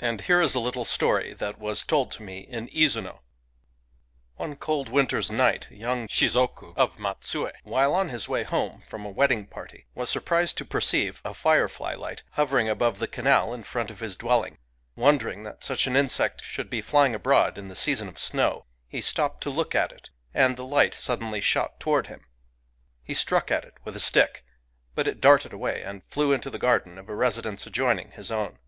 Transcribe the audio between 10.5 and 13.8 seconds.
to perceive a firefly light hovering above the canal in